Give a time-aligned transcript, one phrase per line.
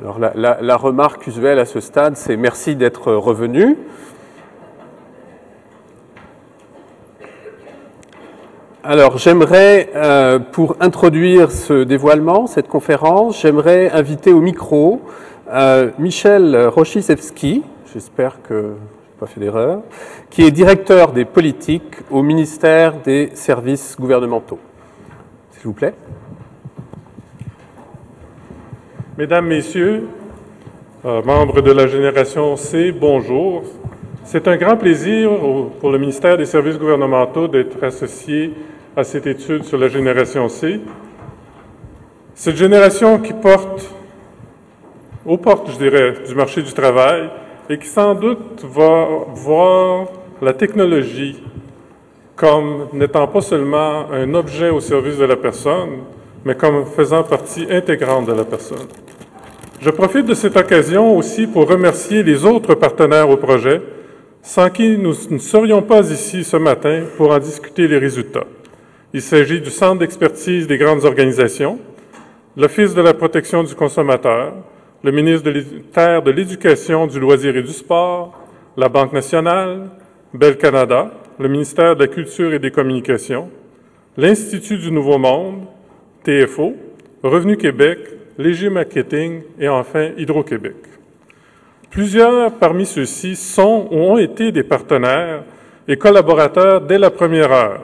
[0.00, 3.76] Alors la, la- remarque usuelle à ce stade, c'est merci d'être revenu.
[8.84, 15.00] Alors j'aimerais, euh, pour introduire ce dévoilement, cette conférence, j'aimerais inviter au micro
[15.50, 19.80] euh, Michel Rochisevski, j'espère que je n'ai pas fait d'erreur,
[20.30, 24.60] qui est directeur des politiques au ministère des services gouvernementaux.
[25.52, 25.94] S'il vous plaît.
[29.18, 30.06] Mesdames, Messieurs,
[31.04, 33.64] euh, membres de la génération C, bonjour.
[34.22, 35.28] C'est un grand plaisir
[35.80, 38.52] pour le ministère des Services gouvernementaux d'être associé
[38.96, 40.80] à cette étude sur la génération C.
[42.36, 43.92] Cette génération qui porte,
[45.26, 47.28] aux portes, je dirais, du marché du travail
[47.68, 50.06] et qui sans doute va voir
[50.40, 51.42] la technologie
[52.36, 56.04] comme n'étant pas seulement un objet au service de la personne,
[56.44, 58.86] mais comme faisant partie intégrante de la personne.
[59.80, 63.80] Je profite de cette occasion aussi pour remercier les autres partenaires au projet,
[64.42, 68.46] sans qui nous ne serions pas ici ce matin pour en discuter les résultats.
[69.12, 71.78] Il s'agit du Centre d'expertise des grandes organisations,
[72.56, 74.52] l'Office de la protection du consommateur,
[75.04, 78.36] le ministère de l'Éducation, du loisir et du sport,
[78.76, 79.90] la Banque nationale,
[80.34, 83.48] Bell Canada, le ministère de la Culture et des Communications,
[84.16, 85.62] l'Institut du Nouveau Monde,
[86.28, 86.74] TFO,
[87.22, 88.00] Revenu Québec,
[88.36, 90.76] Léger Marketing et enfin Hydro-Québec.
[91.88, 95.44] Plusieurs parmi ceux-ci sont ou ont été des partenaires
[95.88, 97.80] et collaborateurs dès la première heure,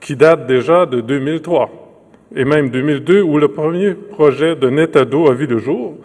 [0.00, 1.68] qui date déjà de 2003
[2.36, 5.96] et même 2002 où le premier projet de Netado a vu le jour,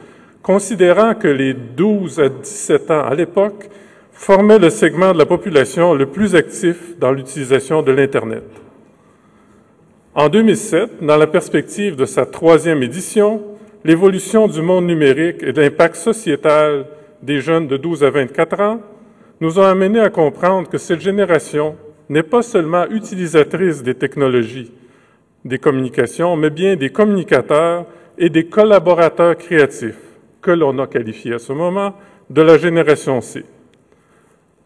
[0.42, 3.70] considérant que les 12 à 17 ans à l'époque
[4.12, 8.46] formaient le segment de la population le plus actif dans l'utilisation de l'Internet.
[10.14, 13.42] En 2007, dans la perspective de sa troisième édition,
[13.86, 16.86] l'évolution du monde numérique et l'impact sociétal
[17.24, 18.82] des jeunes de 12 à 24 ans
[19.40, 21.78] nous ont amenés à comprendre que cette génération
[22.10, 24.74] n'est pas seulement utilisatrice des technologies,
[25.46, 27.86] des communications, mais bien des communicateurs
[28.18, 29.96] et des collaborateurs créatifs,
[30.42, 31.96] que l'on a qualifiés à ce moment
[32.30, 33.46] de la génération C.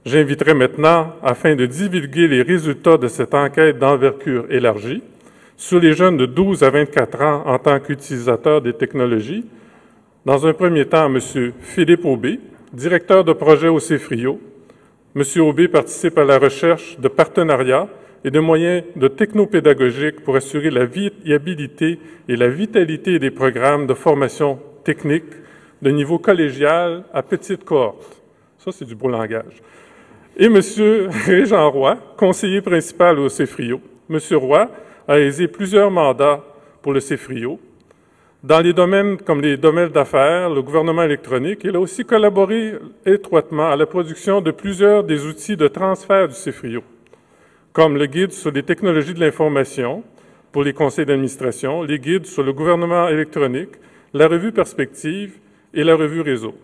[0.06, 5.04] J'inviterai maintenant, afin de divulguer les résultats de cette enquête d'envergure élargie,
[5.58, 9.46] sur les jeunes de 12 à 24 ans en tant qu'utilisateurs des technologies.
[10.26, 11.20] Dans un premier temps, M.
[11.62, 12.40] Philippe Aubé,
[12.74, 14.40] directeur de projet au CFRIO.
[15.16, 15.24] M.
[15.42, 17.88] Aubé participe à la recherche de partenariats
[18.24, 23.94] et de moyens de technopédagogiques pour assurer la viabilité et la vitalité des programmes de
[23.94, 25.24] formation technique
[25.82, 28.22] de niveau collégial à petite cohorte.
[28.58, 29.62] Ça, c'est du beau langage.
[30.38, 30.56] Et M.
[31.26, 33.80] Régent Roy, conseiller principal au CFRIO.
[34.10, 34.20] M.
[34.34, 34.70] Roy
[35.08, 36.44] a aisé plusieurs mandats
[36.82, 37.60] pour le CFRIO.
[38.44, 42.74] Dans les domaines comme les domaines d'affaires, le gouvernement électronique, il a aussi collaboré
[43.06, 46.84] étroitement à la production de plusieurs des outils de transfert du CFRIO,
[47.74, 50.04] comme le guide sur les technologies de l'information
[50.52, 53.72] pour les conseils d'administration, les guides sur le gouvernement électronique,
[54.14, 55.38] la revue Perspective
[55.74, 56.56] et la revue Réseau.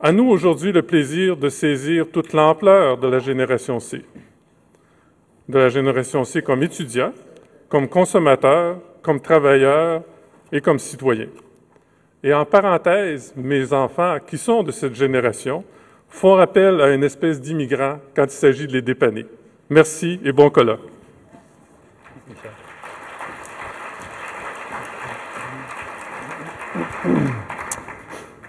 [0.00, 4.02] À nous aujourd'hui le plaisir de saisir toute l'ampleur de la génération C
[5.48, 7.12] de la génération C comme étudiant,
[7.68, 10.02] comme consommateur, comme travailleur
[10.50, 11.26] et comme citoyen.
[12.22, 15.64] Et en parenthèse, mes enfants qui sont de cette génération
[16.08, 19.26] font appel à une espèce d'immigrant quand il s'agit de les dépanner.
[19.68, 20.80] Merci et bon colloque.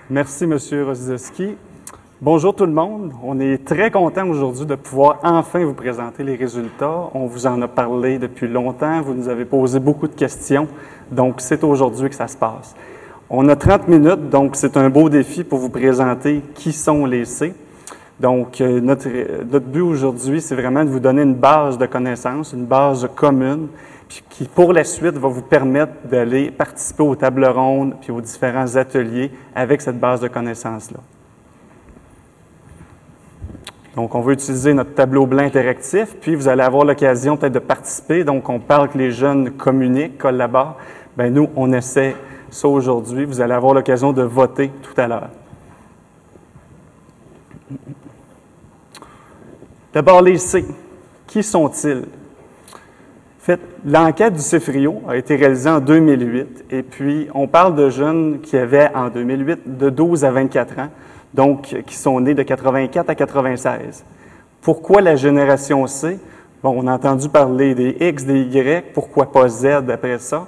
[0.09, 0.57] Merci, M.
[0.85, 1.55] Rosiewski.
[2.23, 3.11] Bonjour tout le monde.
[3.21, 7.09] On est très content aujourd'hui de pouvoir enfin vous présenter les résultats.
[7.13, 9.01] On vous en a parlé depuis longtemps.
[9.01, 10.69] Vous nous avez posé beaucoup de questions.
[11.11, 12.77] Donc, c'est aujourd'hui que ça se passe.
[13.29, 17.25] On a 30 minutes, donc c'est un beau défi pour vous présenter qui sont les
[17.25, 17.53] C.
[18.21, 19.09] Donc, euh, notre,
[19.43, 23.67] notre but aujourd'hui, c'est vraiment de vous donner une base de connaissances, une base commune,
[24.07, 28.21] puis qui pour la suite va vous permettre d'aller participer aux tables rondes puis aux
[28.21, 31.01] différents ateliers avec cette base de connaissances-là.
[33.95, 37.59] Donc, on va utiliser notre tableau blanc interactif, puis vous allez avoir l'occasion peut-être de
[37.59, 38.23] participer.
[38.23, 40.77] Donc, on parle que les jeunes communiquent, collaborent.
[41.15, 42.15] Bien, nous, on essaie
[42.49, 43.25] ça aujourd'hui.
[43.25, 45.29] Vous allez avoir l'occasion de voter tout à l'heure.
[49.93, 50.65] D'abord, les C.
[51.27, 51.99] Qui sont-ils?
[52.01, 57.89] En fait, l'enquête du CEFRIO a été réalisée en 2008, et puis on parle de
[57.89, 60.89] jeunes qui avaient en 2008 de 12 à 24 ans
[61.33, 64.03] donc qui sont nés de 84 à 96.
[64.61, 66.19] Pourquoi la génération C?
[66.61, 70.47] Bon, on a entendu parler des X, des Y, pourquoi pas Z après ça?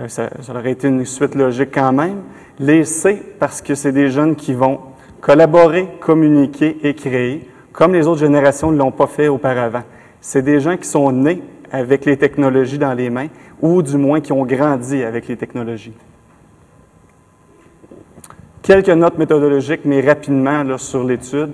[0.00, 2.22] euh, ça, ça aurait été une suite logique quand même.
[2.58, 4.80] Les C, parce que c'est des jeunes qui vont
[5.20, 9.82] collaborer, communiquer et créer, comme les autres générations ne l'ont pas fait auparavant.
[10.20, 13.28] C'est des gens qui sont nés avec les technologies dans les mains,
[13.60, 15.94] ou du moins qui ont grandi avec les technologies.
[18.62, 21.50] Quelques notes méthodologiques, mais rapidement sur l'étude.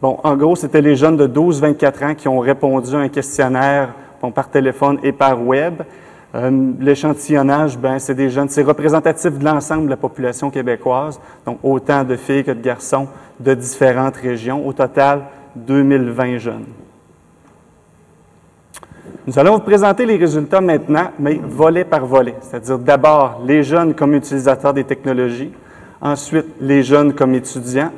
[0.00, 3.92] Bon, en gros, c'était les jeunes de 12-24 ans qui ont répondu à un questionnaire
[4.32, 5.82] par téléphone et par web.
[6.34, 11.58] Euh, L'échantillonnage, ben, c'est des jeunes, c'est représentatif de l'ensemble de la population québécoise, donc
[11.62, 13.08] autant de filles que de garçons
[13.40, 14.66] de différentes régions.
[14.66, 15.22] Au total,
[15.56, 16.66] 2020 jeunes.
[19.26, 23.94] Nous allons vous présenter les résultats maintenant, mais volet par volet, c'est-à-dire d'abord les jeunes
[23.94, 25.50] comme utilisateurs des technologies,
[26.00, 27.92] ensuite les jeunes comme étudiants,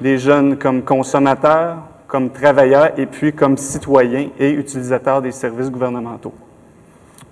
[0.00, 6.34] les jeunes comme consommateurs, comme travailleurs et puis comme citoyens et utilisateurs des services gouvernementaux.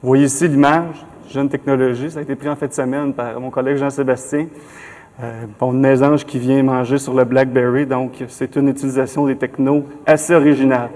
[0.00, 3.38] Vous voyez ici l'image, Jeune Technologie, ça a été pris en fin de semaine par
[3.40, 4.46] mon collègue Jean-Sébastien.
[5.20, 9.36] Euh, bon, une mésange qui vient manger sur le BlackBerry, donc c'est une utilisation des
[9.36, 10.90] technos assez originale.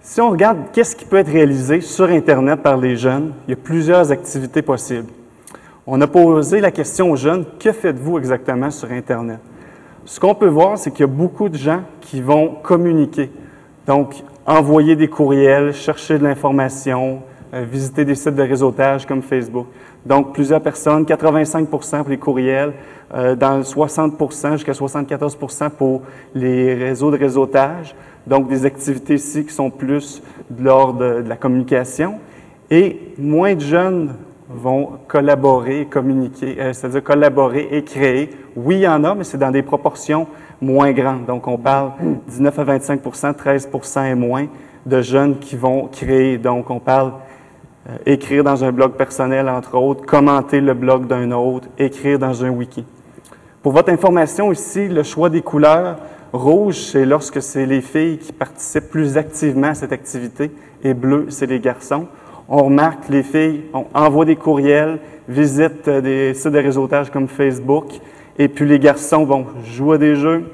[0.00, 3.54] Si on regarde qu'est-ce qui peut être réalisé sur Internet par les jeunes, il y
[3.54, 5.08] a plusieurs activités possibles.
[5.84, 9.40] On a posé la question aux jeunes, que faites-vous exactement sur Internet?
[10.04, 13.32] Ce qu'on peut voir, c'est qu'il y a beaucoup de gens qui vont communiquer.
[13.88, 19.66] Donc, envoyer des courriels, chercher de l'information, euh, visiter des sites de réseautage comme Facebook.
[20.06, 22.74] Donc, plusieurs personnes, 85% pour les courriels,
[23.12, 24.14] euh, dans 60
[24.52, 26.02] jusqu'à 74% pour
[26.36, 27.96] les réseaux de réseautage.
[28.24, 32.20] Donc, des activités ici qui sont plus de l'ordre de la communication.
[32.70, 34.14] Et moins de jeunes
[34.56, 38.30] vont collaborer, communiquer, euh, c'est-à-dire collaborer et créer.
[38.56, 40.26] Oui, il y en a, mais c'est dans des proportions
[40.60, 41.26] moins grandes.
[41.26, 41.92] Donc, on parle
[42.28, 43.70] 19 à 25 13
[44.06, 44.46] et moins
[44.86, 46.38] de jeunes qui vont créer.
[46.38, 47.12] Donc, on parle
[47.88, 52.44] euh, écrire dans un blog personnel, entre autres, commenter le blog d'un autre, écrire dans
[52.44, 52.84] un wiki.
[53.62, 55.96] Pour votre information ici, le choix des couleurs,
[56.32, 60.50] rouge, c'est lorsque c'est les filles qui participent plus activement à cette activité,
[60.84, 62.06] et bleu, c'est les garçons
[62.54, 67.10] on remarque que les filles on envoient des courriels, visitent euh, des sites de réseautage
[67.10, 67.86] comme Facebook,
[68.38, 70.44] et puis les garçons vont jouer à des jeux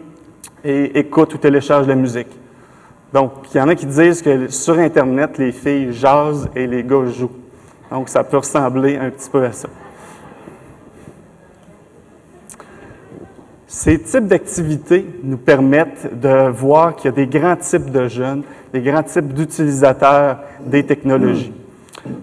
[0.65, 2.29] et écoutent ou téléchargent la musique.
[3.13, 6.85] Donc, il y en a qui disent que sur Internet, les filles jasent et les
[6.85, 7.33] gars jouent.
[7.91, 9.69] Donc, ça peut ressembler un petit peu à ça.
[13.67, 18.43] Ces types d'activités nous permettent de voir qu'il y a des grands types de jeunes,
[18.73, 21.53] des grands types d'utilisateurs des technologies.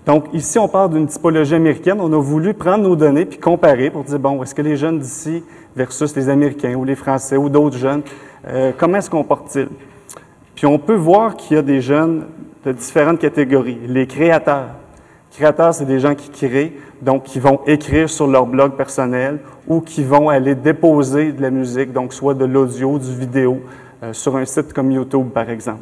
[0.06, 2.00] Donc, ici, on parle d'une typologie américaine.
[2.00, 5.00] On a voulu prendre nos données puis comparer pour dire, bon, est-ce que les jeunes
[5.00, 5.44] d'ici
[5.75, 8.01] versus les Américains ou les Français ou d'autres jeunes,
[8.48, 9.68] euh, comment se comportent-ils?
[10.56, 12.25] Puis on peut voir qu'il y a des jeunes
[12.66, 13.80] de différentes catégories.
[13.88, 14.69] Les créateurs.
[15.31, 19.81] créateurs, c'est des gens qui créent, donc qui vont écrire sur leur blog personnel ou
[19.81, 23.60] qui vont aller déposer de la musique, donc soit de l'audio, du vidéo,
[24.01, 25.81] euh, sur un site comme YouTube, par exemple.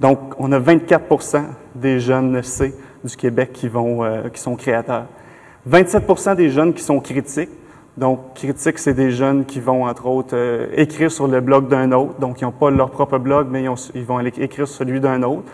[0.00, 1.42] Donc, on a 24%
[1.74, 2.74] des jeunes C
[3.04, 5.06] du Québec qui, vont, euh, sont créateurs.
[5.68, 7.50] 27% des jeunes qui sont critiques.
[7.98, 11.92] Donc, critiques, c'est des jeunes qui vont, entre autres, euh, écrire sur le blog d'un
[11.92, 12.18] autre.
[12.18, 13.64] Donc, ils n'ont pas leur propre blog, mais
[13.94, 15.44] ils, vont aller écrire sur celui d'un autre.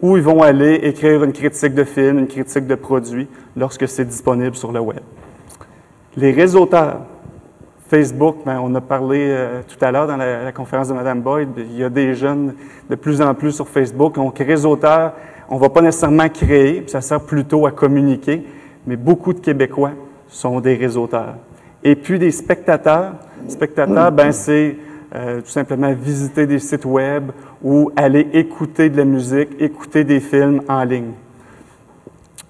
[0.00, 4.04] Ou ils vont aller écrire une critique de film, une critique de produit, lorsque c'est
[4.04, 4.98] disponible sur le web.
[6.16, 7.02] Les réseauteurs,
[7.92, 11.50] Facebook, ben, on a parlé euh, tout à l'heure dans la, conférence de Mme Boyd,
[11.58, 12.54] il y a des jeunes
[12.88, 14.14] de plus en plus sur Facebook.
[14.14, 15.12] Donc, réseauteur,
[15.50, 18.46] on ne va pas nécessairement créer, ça sert plutôt à communiquer,
[18.86, 19.90] mais beaucoup de Québécois
[20.26, 21.34] sont des réseauteurs.
[21.84, 23.12] Et puis des spectateurs.
[23.46, 24.74] Spectateurs, ben, c'est
[25.14, 27.30] euh, tout simplement visiter des sites web
[27.62, 31.12] ou aller écouter de la musique, écouter des films en ligne.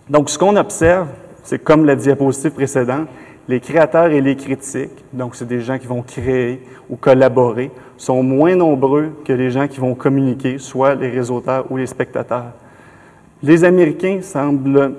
[0.09, 1.09] Donc, ce qu'on observe,
[1.43, 3.09] c'est comme la diapositive précédente,
[3.49, 8.23] les créateurs et les critiques, donc c'est des gens qui vont créer ou collaborer, sont
[8.23, 12.53] moins nombreux que les gens qui vont communiquer, soit les réseauteurs ou les spectateurs.
[13.43, 14.95] Les Américains semblent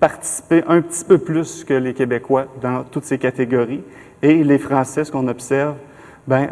[0.00, 3.82] participer un petit peu plus que les Québécois dans toutes ces catégories,
[4.22, 5.74] et les Français, ce qu'on observe,
[6.26, 6.48] ben,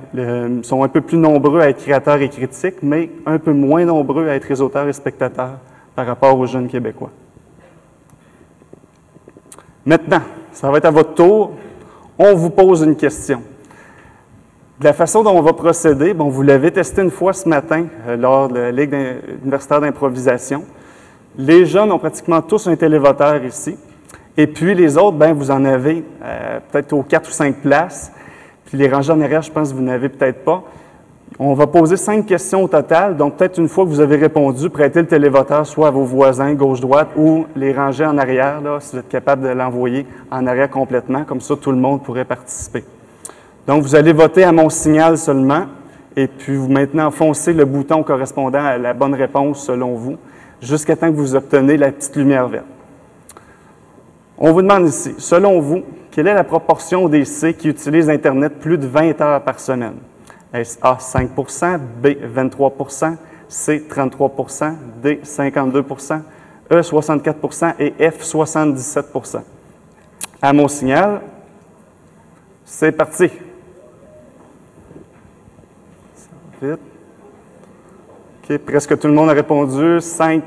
[0.62, 4.28] sont un peu plus nombreux à être créateurs et critiques, mais un peu moins nombreux
[4.28, 5.58] à être réseauteurs et spectateurs
[5.96, 7.10] par rapport aux jeunes Québécois.
[9.84, 10.22] Maintenant,
[10.54, 11.50] ça va être à votre tour.
[12.16, 13.42] On vous pose une question.
[14.78, 17.87] De la façon dont on va procéder, bon, vous l'avez testé une fois ce matin
[18.06, 18.94] euh, lors de la Ligue
[19.42, 20.64] universitaire d'improvisation.
[21.37, 23.76] Les jeunes ont pratiquement tous un télévoteur ici.
[24.37, 28.12] Et puis les autres, ben, vous en avez euh, peut-être aux quatre ou cinq places.
[28.66, 30.62] Puis les rangées en arrière, je pense que vous n'avez peut-être pas.
[31.36, 33.16] On va poser cinq questions au total.
[33.16, 36.54] Donc, peut-être une fois que vous avez répondu, prêtez le télévoteur soit à vos voisins,
[36.54, 41.24] gauche-droite, ou les ranger en arrière, si vous êtes capable de l'envoyer en arrière complètement.
[41.24, 42.84] Comme ça, tout le monde pourrait participer.
[43.66, 45.64] Donc, vous allez voter à mon signal seulement.
[46.14, 50.16] Et puis, vous maintenant foncez le bouton correspondant à la bonne réponse selon vous,
[50.62, 52.66] jusqu'à temps que vous obtenez la petite lumière verte.
[54.38, 58.60] On vous demande ici, selon vous, quelle est la proportion des C qui utilisent Internet
[58.60, 59.94] plus de 20 heures par semaine?
[60.54, 63.16] A 5% B 23%
[63.49, 66.20] C 33% D 52%
[66.70, 69.42] E 64% et F 77%
[70.40, 71.20] À mon signal,
[72.64, 73.30] c'est parti.
[76.62, 80.00] OK, presque tout le monde a répondu.
[80.00, 80.42] 5,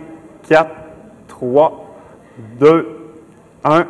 [0.47, 0.71] 4,
[1.27, 1.95] 3,
[2.59, 3.13] 2,
[3.63, 3.85] 1.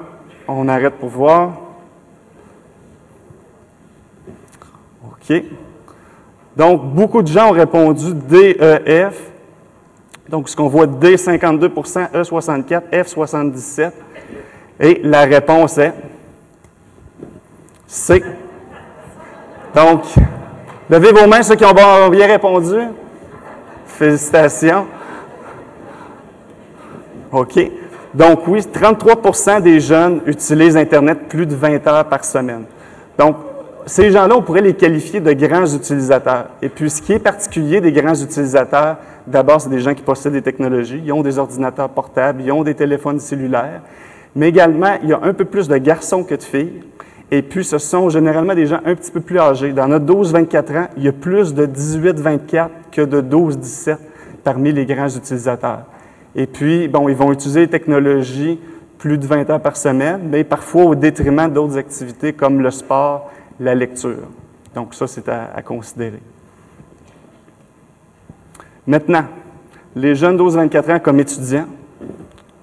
[0.47, 1.53] On arrête pour voir.
[5.03, 5.43] OK.
[6.57, 9.29] Donc, beaucoup de gens ont répondu DEF.
[10.27, 13.93] Donc, ce qu'on voit D 52% E 64, F 77.
[14.79, 15.93] Et la réponse est
[17.85, 18.23] C.
[19.75, 20.01] Donc,
[20.89, 22.75] levez vos mains ceux qui ont bien répondu.
[23.85, 24.87] Félicitations.
[27.31, 27.71] OK.
[28.15, 32.65] Donc, oui, 33% des jeunes utilisent Internet plus de 20 heures par semaine.
[33.15, 33.35] Donc,
[33.87, 36.49] ces gens-là, on pourrait les qualifier de grands utilisateurs.
[36.61, 40.33] Et puis, ce qui est particulier des grands utilisateurs, d'abord, c'est des gens qui possèdent
[40.33, 43.81] des technologies, ils ont des ordinateurs portables, ils ont des téléphones cellulaires,
[44.35, 46.81] mais également, il y a un peu plus de garçons que de filles.
[47.31, 49.71] Et puis, ce sont généralement des gens un petit peu plus âgés.
[49.71, 53.97] Dans notre 12-24 ans, il y a plus de 18-24 que de 12-17
[54.43, 55.83] parmi les grands utilisateurs.
[56.35, 58.59] Et puis, bon, ils vont utiliser les technologies
[58.97, 63.29] plus de 20 heures par semaine, mais parfois au détriment d'autres activités comme le sport,
[63.59, 64.27] la lecture.
[64.75, 66.21] Donc ça, c'est à, considérer.
[68.85, 69.25] Maintenant,
[69.95, 71.65] les jeunes 12-24 ans comme étudiants,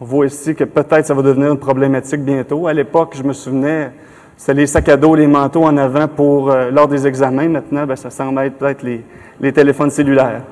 [0.01, 2.67] on voit ici que peut-être ça va devenir une problématique bientôt.
[2.67, 3.93] À l'époque, je me souvenais,
[4.37, 7.49] c'était les sacs à dos, les manteaux en avant pour euh, lors des examens.
[7.49, 10.43] Maintenant, ben, ça semble être peut-être les, téléphones cellulaires.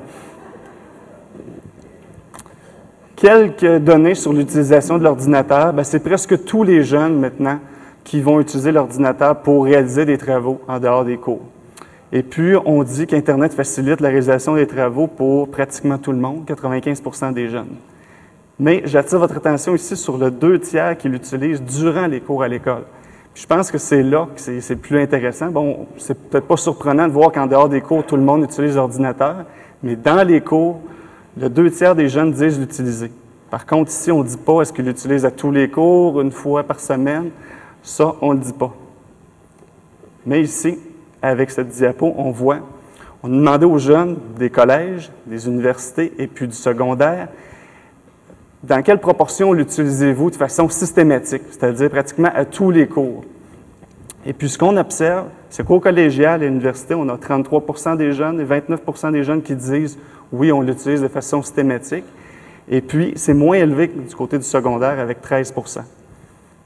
[3.16, 7.58] Quelques données sur l'utilisation de l'ordinateur, ben, c'est presque tous les jeunes maintenant
[8.04, 11.42] qui vont utiliser l'ordinateur pour réaliser des travaux en dehors des cours.
[12.12, 16.44] Et puis, on dit qu'Internet facilite la réalisation des travaux pour pratiquement tout le monde,
[16.46, 17.74] 95% des jeunes.
[18.58, 22.48] Mais j'attire votre attention ici sur le deux tiers qui l'utilisent durant les cours à
[22.48, 22.82] l'école.
[23.34, 25.48] Je pense que c'est là que c'est plus intéressant.
[25.48, 28.76] Bon, c'est peut-être pas surprenant de voir qu'en dehors des cours, tout le monde utilise
[28.76, 29.46] l'ordinateur,
[29.82, 30.80] mais dans les cours,
[31.38, 33.10] le deux tiers des jeunes disent l'utiliser.
[33.50, 36.30] Par contre, ici, on ne dit pas est-ce qu'ils l'utilisent à tous les cours, une
[36.30, 37.30] fois par semaine.
[37.82, 38.72] Ça, on ne le dit pas.
[40.24, 40.78] Mais ici,
[41.20, 42.60] avec cette diapo, on voit,
[43.22, 47.28] on demandait aux jeunes des collèges, des universités et puis du secondaire,
[48.62, 53.24] dans quelle proportion l'utilisez-vous de façon systématique, c'est-à-dire pratiquement à tous les cours?
[54.24, 58.12] Et puis ce qu'on observe, c'est qu'au collégial et à l'université, on a 33% des
[58.12, 59.98] jeunes et 29% des jeunes qui disent
[60.32, 62.04] oui, on l'utilise de façon systématique.
[62.68, 65.80] Et puis, c'est moins élevé que du côté du secondaire avec 13%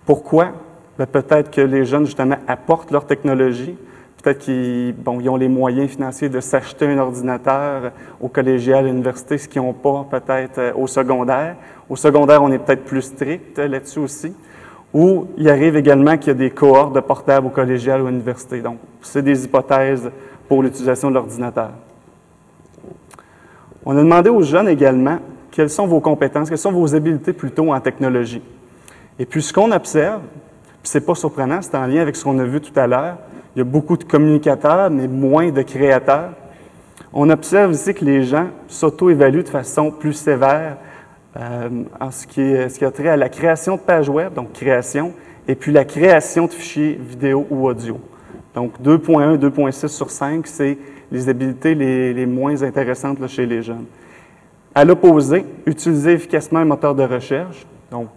[0.04, 0.52] Pourquoi?
[0.98, 3.76] Ben, peut-être que les jeunes, justement, apportent leur technologie.
[4.22, 9.46] Peut-être qu'ils ont les moyens financiers de s'acheter un ordinateur au collégial, à l'université, ce
[9.46, 11.56] qu'ils n'ont pas peut-être euh, au secondaire.
[11.88, 14.32] Au secondaire, on est peut-être plus strict euh, là-dessus aussi.
[14.94, 18.10] Ou il arrive également qu'il y a des cohortes de portables au collégial ou à
[18.10, 18.62] l'université.
[18.62, 20.10] Donc, c'est des hypothèses
[20.48, 21.70] pour l'utilisation de l'ordinateur.
[23.84, 25.18] On a demandé aux jeunes également
[25.50, 28.42] quelles sont vos compétences, quelles sont vos habiletés plutôt en technologie.
[29.18, 30.22] Et puis, ce qu'on observe,
[30.86, 33.18] c'est pas surprenant, c'est en lien avec ce qu'on a vu tout à l'heure.
[33.54, 36.30] Il y a beaucoup de communicateurs, mais moins de créateurs.
[37.12, 40.76] On observe ici que les gens s'auto-évaluent de façon plus sévère
[41.36, 41.68] euh,
[42.00, 44.52] en ce qui, est, ce qui a trait à la création de pages web, donc
[44.52, 45.12] création,
[45.48, 47.98] et puis la création de fichiers vidéo ou audio.
[48.54, 50.78] Donc 2.1, 2.6 sur 5, c'est
[51.12, 53.86] les habiletés les, moins intéressantes chez les jeunes.
[54.74, 58.08] À l'opposé, utiliser efficacement un moteur de recherche, donc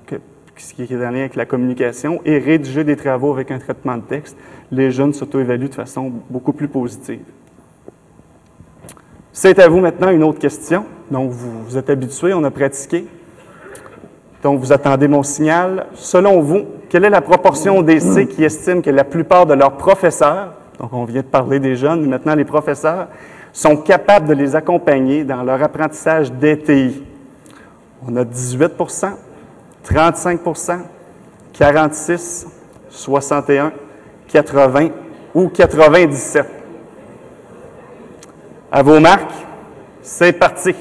[0.62, 3.98] ce qui est en lien avec la communication, et rédiger des travaux avec un traitement
[3.98, 4.38] de texte,
[4.72, 7.22] les jeunes s'auto-évaluent de façon beaucoup plus positive.
[9.32, 10.86] C'est à vous maintenant une autre question.
[11.10, 13.06] Donc, vous, vous êtes habitués, on a pratiqué.
[14.44, 15.88] Donc, vous attendez mon signal.
[15.94, 19.78] Selon vous, quelle est la proportion des C qui estiment que la plupart de leurs
[19.78, 23.08] professeurs, donc on vient de parler des jeunes, mais maintenant les professeurs,
[23.54, 27.04] sont capables de les accompagner dans leur apprentissage d'ETI?
[28.08, 28.74] On a 18
[29.84, 30.42] 35
[31.54, 32.48] 46%
[32.90, 33.74] 61
[34.28, 34.90] 80
[35.34, 36.46] ou 97.
[38.72, 39.32] À vos marques,
[40.02, 40.76] c'est parti.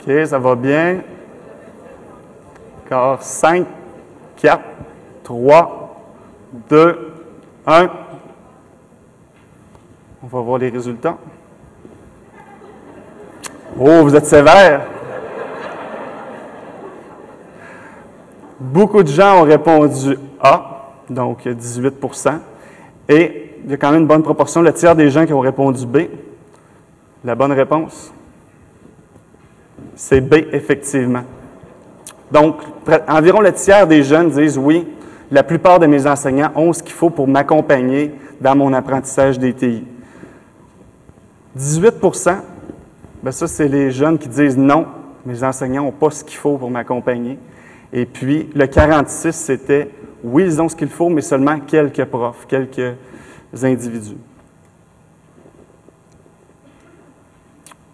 [0.00, 1.02] OK, ça va bien.
[2.84, 3.66] Encore 5,
[4.36, 4.60] 4,
[5.22, 6.02] 3,
[6.70, 7.12] 2,
[7.66, 7.90] 1.
[10.22, 11.16] On va voir les résultats.
[13.78, 14.82] Oh, vous êtes sévère.
[18.60, 22.38] Beaucoup de gens ont répondu A, donc 18%
[23.08, 25.40] Et il y a quand même une bonne proportion, le tiers des gens qui ont
[25.40, 25.98] répondu B.
[27.24, 28.12] La bonne réponse,
[29.94, 31.22] c'est B, effectivement.
[32.30, 32.56] Donc,
[33.08, 34.86] environ le tiers des jeunes disent oui,
[35.30, 39.54] la plupart de mes enseignants ont ce qu'il faut pour m'accompagner dans mon apprentissage des
[39.54, 39.84] TI.
[41.54, 41.92] 18
[43.22, 44.86] bien ça, c'est les jeunes qui disent non,
[45.24, 47.38] mes enseignants n'ont pas ce qu'il faut pour m'accompagner.
[47.92, 49.90] Et puis, le 46, c'était
[50.24, 52.96] oui, ils ont ce qu'il faut, mais seulement quelques profs, quelques
[53.62, 54.16] individus.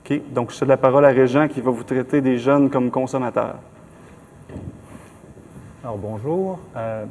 [0.05, 2.91] OK, donc je cède la parole à Régent qui va vous traiter des jeunes comme
[2.91, 3.57] consommateurs.
[5.83, 6.59] Alors bonjour.
[6.77, 7.05] Euh,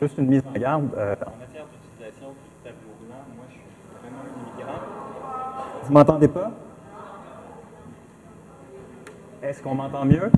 [0.00, 0.88] juste une mise en garde.
[0.96, 3.62] Euh, en matière d'utilisation du tableau blanc, moi je suis
[4.00, 4.80] vraiment un immigrant.
[5.84, 6.52] Vous m'entendez pas?
[9.42, 10.30] Est-ce qu'on m'entend mieux?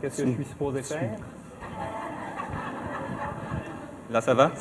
[0.00, 1.16] Qu'est-ce que je suis supposé faire?
[4.10, 4.52] Là, ça va?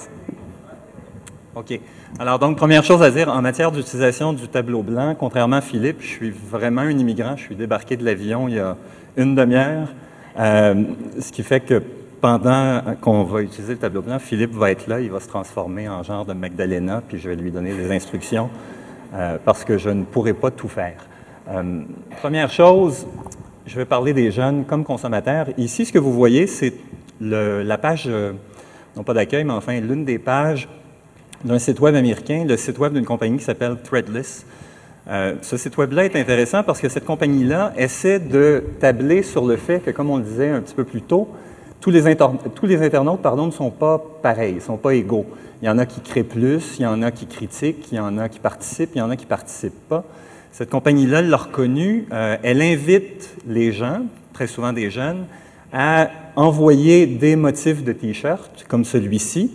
[1.55, 1.79] OK.
[2.17, 5.97] Alors, donc, première chose à dire, en matière d'utilisation du tableau blanc, contrairement à Philippe,
[6.01, 7.35] je suis vraiment un immigrant.
[7.35, 8.77] Je suis débarqué de l'avion il y a
[9.17, 9.89] une demi-heure,
[10.39, 10.83] euh,
[11.19, 11.81] ce qui fait que
[12.21, 15.87] pendant qu'on va utiliser le tableau blanc, Philippe va être là, il va se transformer
[15.87, 18.49] en genre de Magdalena, puis je vais lui donner des instructions
[19.13, 20.97] euh, parce que je ne pourrai pas tout faire.
[21.47, 21.81] Euh,
[22.21, 23.05] première chose,
[23.65, 25.47] je vais parler des jeunes comme consommateurs.
[25.57, 26.73] Ici, ce que vous voyez, c'est
[27.21, 28.09] la page,
[28.95, 30.67] non pas d'accueil, mais enfin l'une des pages
[31.43, 34.45] d'un site web américain, le site web d'une compagnie qui s'appelle Threadless.
[35.07, 39.55] Euh, ce site web-là est intéressant parce que cette compagnie-là essaie de tabler sur le
[39.55, 41.29] fait que, comme on le disait un petit peu plus tôt,
[41.79, 42.15] tous les,
[42.55, 45.27] tous les internautes pardon, ne sont pas pareils, ne sont pas égaux.
[45.61, 47.99] Il y en a qui créent plus, il y en a qui critiquent, il y
[47.99, 50.03] en a qui participent, il y en a qui ne participent pas.
[50.57, 52.05] Cette compagnie-là l'a reconnue.
[52.13, 55.25] Euh, elle invite les gens, très souvent des jeunes,
[55.73, 59.51] à envoyer des motifs de T-shirt comme celui-ci,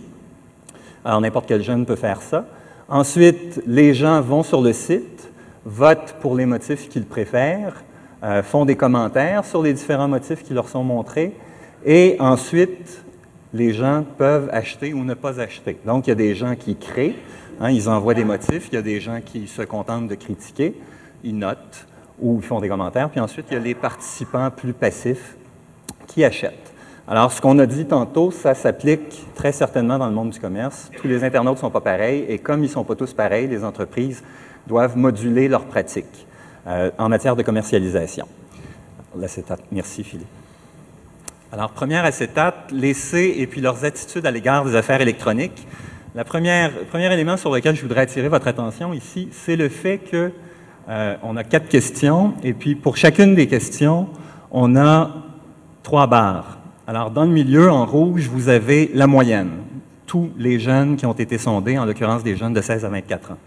[1.03, 2.45] alors, n'importe quel jeune peut faire ça.
[2.87, 5.31] Ensuite, les gens vont sur le site,
[5.65, 7.83] votent pour les motifs qu'ils préfèrent,
[8.23, 11.33] euh, font des commentaires sur les différents motifs qui leur sont montrés,
[11.83, 13.03] et ensuite,
[13.55, 15.79] les gens peuvent acheter ou ne pas acheter.
[15.83, 17.15] Donc, il y a des gens qui créent,
[17.59, 20.75] hein, ils envoient des motifs, il y a des gens qui se contentent de critiquer,
[21.23, 21.87] ils notent
[22.19, 25.35] ou ils font des commentaires, puis ensuite, il y a les participants plus passifs
[26.07, 26.71] qui achètent.
[27.07, 30.91] Alors, ce qu'on a dit tantôt, ça s'applique très certainement dans le monde du commerce.
[31.01, 33.47] Tous les internautes ne sont pas pareils et comme ils ne sont pas tous pareils,
[33.47, 34.23] les entreprises
[34.67, 36.27] doivent moduler leurs pratiques
[36.67, 38.27] euh, en matière de commercialisation.
[39.17, 39.61] L'acétate.
[39.71, 40.27] Merci, Philippe.
[41.51, 45.67] Alors, première acétate, les C et puis leurs attitudes à l'égard des affaires électroniques.
[46.15, 50.31] Le premier élément sur lequel je voudrais attirer votre attention ici, c'est le fait que
[50.89, 54.07] euh, on a quatre questions et puis pour chacune des questions,
[54.51, 55.11] on a
[55.83, 56.57] trois barres.
[56.87, 59.51] Alors, dans le milieu, en rouge, vous avez la moyenne,
[60.05, 63.31] tous les jeunes qui ont été sondés, en l'occurrence des jeunes de 16 à 24
[63.31, 63.37] ans.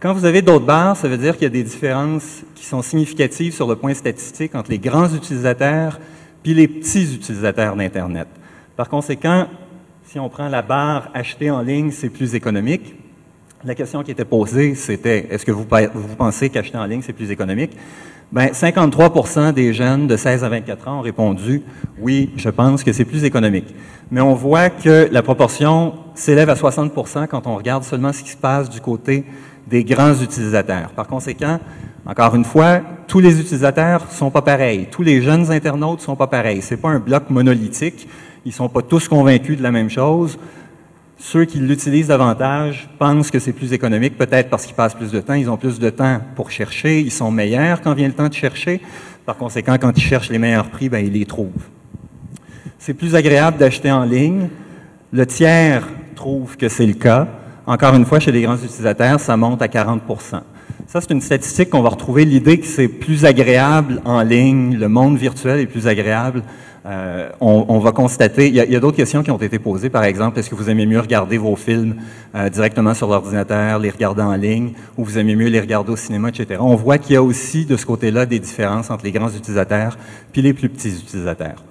[0.00, 2.82] Quand vous avez d'autres barres, ça veut dire qu'il y a des différences qui sont
[2.82, 5.98] significatives sur le point statistique entre les grands utilisateurs
[6.42, 8.28] puis les petits utilisateurs d'Internet.
[8.76, 9.48] Par conséquent,
[10.04, 12.94] si on prend la barre acheter en ligne, c'est plus économique.
[13.66, 17.30] La question qui était posée, c'était est-ce que vous, pensez qu'acheter en ligne, c'est plus
[17.30, 17.70] économique?
[18.30, 21.62] Bien, 53% des jeunes de 16 à 24 ans ont répondu
[21.98, 23.74] oui, je pense que c'est plus économique.
[24.10, 26.92] Mais on voit que la proportion s'élève à 60
[27.30, 29.24] quand on regarde seulement ce qui se passe du côté
[29.66, 30.90] des grands utilisateurs.
[30.90, 31.58] Par conséquent,
[32.04, 34.88] encore une fois, tous les utilisateurs sont pas pareils.
[34.90, 36.60] Tous les jeunes internautes sont pas pareils.
[36.60, 38.08] C'est pas un bloc monolithique.
[38.44, 40.38] Ils sont pas tous convaincus de la même chose.
[41.26, 45.20] Ceux qui l'utilisent davantage pensent que c'est plus économique, peut-être parce qu'ils passent plus de
[45.20, 48.28] temps, ils ont plus de temps pour chercher, ils sont meilleurs quand vient le temps
[48.28, 48.82] de chercher.
[49.24, 51.48] Par conséquent, quand ils cherchent les meilleurs prix, ben, ils les trouvent.
[52.78, 54.50] C'est plus agréable d'acheter en ligne.
[55.14, 57.26] Le tiers trouve que c'est le cas.
[57.66, 60.02] Encore une fois, chez les grands utilisateurs, ça monte à 40
[60.86, 64.88] Ça, c'est une statistique qu'on va retrouver, l'idée que c'est plus agréable en ligne, le
[64.90, 66.42] monde virtuel est plus agréable
[66.86, 70.38] euh, on, va constater, il y a, d'autres questions qui ont été posées, par exemple,
[70.38, 71.96] est-ce que vous aimez mieux regarder vos films
[72.34, 75.96] euh, directement sur l'ordinateur, les regarder en ligne, ou vous aimez mieux les regarder au
[75.96, 76.60] cinéma, etc.
[76.60, 79.96] On voit qu'il y a aussi de ce côté-là des différences entre les grands utilisateurs
[80.30, 81.64] puis les plus petits utilisateurs.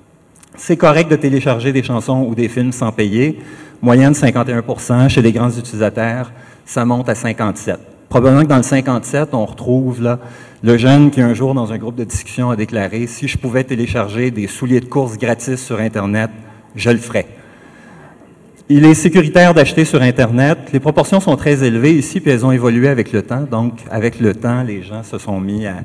[0.56, 3.40] C'est correct de télécharger des chansons ou des films sans payer.
[3.84, 6.32] Moyenne 51% Chez les grands utilisateurs,
[6.66, 10.18] ça monte à 57 Probablement que dans le 57, on retrouve
[10.62, 13.64] le jeune qui un jour, dans un groupe de discussion, a déclaré «Si je pouvais
[13.64, 16.30] télécharger des souliers de course gratis sur Internet,
[16.76, 17.28] je le ferais».
[18.70, 20.58] Il est sécuritaire d'acheter sur Internet.
[20.72, 23.42] Les proportions sont très élevées ici, puis elles ont évolué avec le temps.
[23.42, 25.76] Donc, avec le temps, les gens se sont mis à...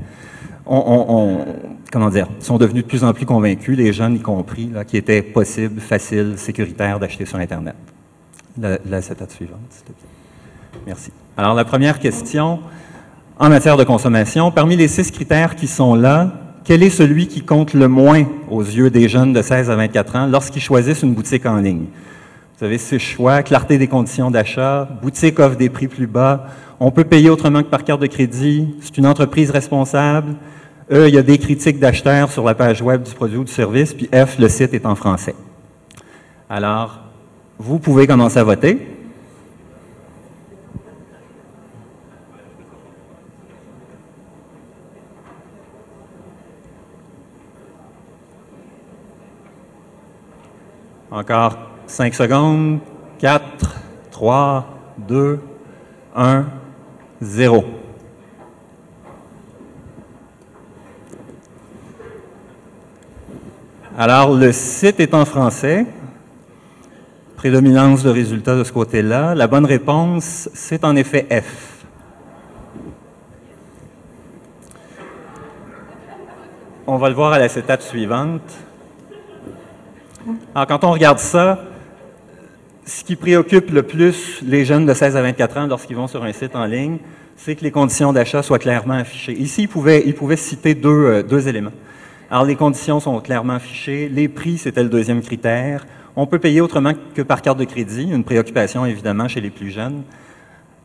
[1.90, 5.22] Comment dire, sont devenus de plus en plus convaincus, les jeunes y compris, qu'il était
[5.22, 7.74] possible, facile, sécuritaire d'acheter sur Internet.
[8.60, 10.17] La, la suivante, s'il te plaît.
[10.86, 11.10] Merci.
[11.36, 12.60] Alors, la première question,
[13.38, 16.32] en matière de consommation, parmi les six critères qui sont là,
[16.64, 20.16] quel est celui qui compte le moins aux yeux des jeunes de 16 à 24
[20.16, 21.86] ans lorsqu'ils choisissent une boutique en ligne?
[22.58, 26.46] Vous avez six choix, clarté des conditions d'achat, boutique offre des prix plus bas,
[26.80, 30.34] on peut payer autrement que par carte de crédit, c'est une entreprise responsable,
[30.90, 33.52] E, il y a des critiques d'acheteurs sur la page web du produit ou du
[33.52, 35.34] service, puis F, le site est en français.
[36.48, 37.00] Alors,
[37.58, 38.97] vous pouvez commencer à voter.
[51.10, 52.80] Encore 5 secondes.
[53.18, 53.76] 4,
[54.10, 54.66] 3,
[54.98, 55.40] 2,
[56.14, 56.46] 1,
[57.20, 57.64] 0.
[63.96, 65.86] Alors, le site est en français.
[67.36, 69.34] Prédominance de résultats de ce côté-là.
[69.34, 71.84] La bonne réponse, c'est en effet F.
[76.86, 78.42] On va le voir à la étape suivante.
[80.54, 81.62] Alors, quand on regarde ça,
[82.86, 86.24] ce qui préoccupe le plus les jeunes de 16 à 24 ans lorsqu'ils vont sur
[86.24, 86.98] un site en ligne,
[87.36, 89.34] c'est que les conditions d'achat soient clairement affichées.
[89.34, 91.72] Ici, ils pouvaient, citer deux, euh, deux éléments.
[92.30, 94.08] Alors, les conditions sont clairement affichées.
[94.08, 95.86] Les prix, c'était le deuxième critère.
[96.16, 99.70] On peut payer autrement que par carte de crédit, une préoccupation évidemment chez les plus
[99.70, 100.02] jeunes.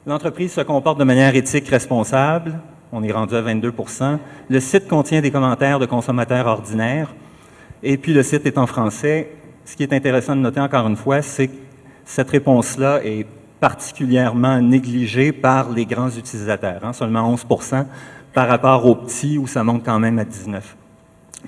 [0.06, 2.60] L'entreprise se comporte de manière éthique responsable.
[2.92, 7.16] On est rendu à 22% Le site contient des commentaires de consommateurs ordinaires.
[7.82, 9.30] Et puis le site est en français.
[9.66, 11.56] Ce qui est intéressant de noter encore une fois, c'est que
[12.06, 13.26] cette réponse-là est
[13.60, 17.86] particulièrement négligée par les grands utilisateurs, hein, seulement 11%
[18.34, 20.76] par rapport aux petits où ça monte quand même à 19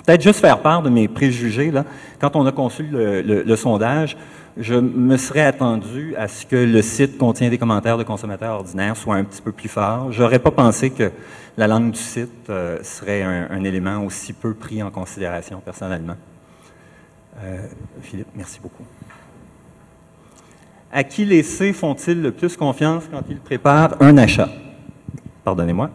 [0.04, 1.72] Peut-être juste faire part de mes préjugés.
[1.72, 1.86] Là.
[2.20, 4.18] Quand on a conçu le, sondage,
[4.58, 8.98] je me serais attendu à ce que le site contient des commentaires de consommateurs ordinaires
[8.98, 10.12] soit un petit peu plus fort.
[10.12, 11.12] J'aurais pas pensé que
[11.58, 16.16] la langue du site euh, serait un, élément aussi peu pris en considération personnellement.
[17.38, 17.68] Euh,
[18.02, 18.84] Philippe, merci beaucoup.
[20.92, 24.50] À qui les C font-ils le plus confiance quand ils préparent un achat?
[25.44, 25.90] Pardonnez-moi.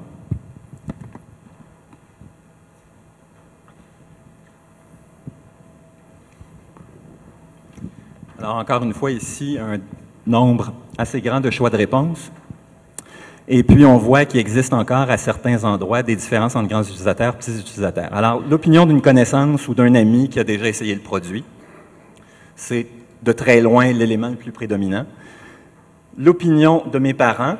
[8.38, 9.78] Alors, encore une fois, ici, un
[10.26, 12.30] nombre assez grand de choix de réponses.
[13.52, 17.34] Et puis, on voit qu'il existe encore à certains endroits des différences entre grands utilisateurs
[17.34, 18.08] et petits utilisateurs.
[18.12, 21.42] Alors, l'opinion d'une connaissance ou d'un ami qui a déjà essayé le produit,
[22.54, 22.86] c'est
[23.24, 25.04] de très loin l'élément le plus prédominant.
[26.16, 27.56] L'opinion de mes parents,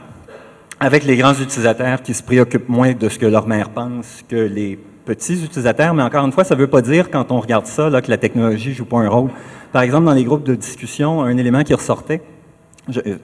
[0.79, 4.37] avec les grands utilisateurs qui se préoccupent moins de ce que leur mère pense que
[4.37, 7.67] les petits utilisateurs, mais encore une fois, ça ne veut pas dire, quand on regarde
[7.67, 9.31] ça, que la technologie ne joue pas un rôle.
[9.73, 12.23] Par exemple, dans les groupes de discussion, un élément qui ressortait,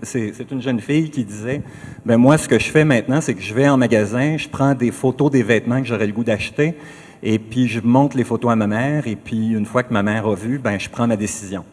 [0.03, 1.63] c'est une jeune fille qui disait,
[2.05, 4.75] ben moi, ce que je fais maintenant, c'est que je vais en magasin, je prends
[4.75, 6.75] des photos des vêtements que j'aurais le goût d'acheter,
[7.23, 10.03] et puis je montre les photos à ma mère, et puis une fois que ma
[10.03, 11.65] mère a vu, ben je prends ma décision.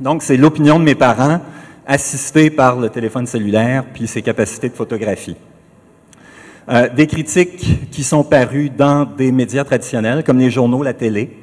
[0.00, 1.40] Donc, c'est l'opinion de mes parents,
[1.86, 5.36] assistée par le téléphone cellulaire, puis ses capacités de photographie.
[6.68, 11.36] Euh, des critiques qui sont parues dans des médias traditionnels, comme les journaux, la télé.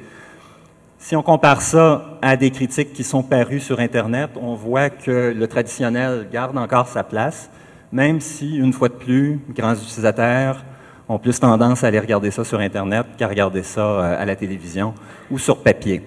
[1.08, 5.32] Si on compare ça à des critiques qui sont parues sur Internet, on voit que
[5.34, 7.48] le traditionnel garde encore sa place,
[7.90, 10.62] même si, une fois de plus, grands utilisateurs
[11.08, 14.36] ont plus tendance à aller regarder ça sur Internet qu'à regarder ça euh, à la
[14.36, 14.92] télévision
[15.30, 16.02] ou sur papier.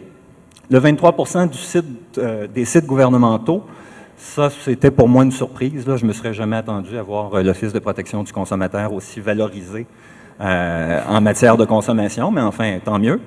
[0.69, 3.63] Le 23 du site, euh, des sites gouvernementaux
[4.17, 5.87] ça, c'était pour moi une surprise.
[5.87, 5.97] Là.
[5.97, 9.19] Je ne me serais jamais attendu à voir euh, l'Office de protection du consommateur aussi
[9.19, 9.87] valorisé
[10.39, 13.19] euh, en matière de consommation, mais enfin, tant mieux.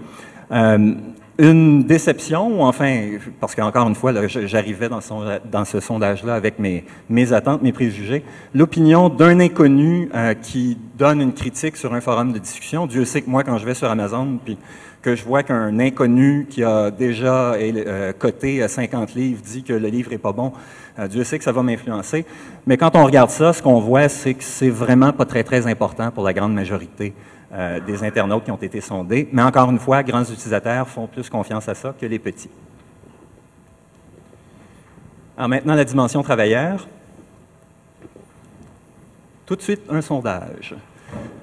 [1.39, 7.73] Une déception, enfin, parce qu'encore une fois, j'arrivais dans, ce sondage-là avec mes, attentes, mes
[7.73, 8.23] préjugés,
[8.55, 10.11] l'opinion d'un inconnu
[10.43, 12.87] qui donne une critique sur un forum de discussion.
[12.87, 14.59] Dieu sait que moi, quand je vais sur Amazon, puis
[15.05, 19.89] que je vois qu'un inconnu qui a déjà euh, coté 50 livres dit que le
[19.89, 20.53] livre n'est pas bon,
[20.99, 22.25] euh, Dieu sait que ça va m'influencer.
[22.67, 25.67] Mais quand on regarde ça, ce qu'on voit, c'est que c'est vraiment pas très, très
[25.67, 27.13] important pour la grande majorité
[27.55, 29.29] euh, des internautes qui ont été sondés.
[29.33, 32.51] Mais encore une fois, grands utilisateurs font plus confiance à ça que les petits.
[35.37, 36.87] Alors maintenant, la dimension travailleur.
[39.47, 40.75] Tout de suite, un sondage.